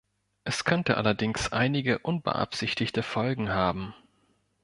[0.45, 3.93] Es könnte allerdings einige unbeabsichtigte Folgen haben.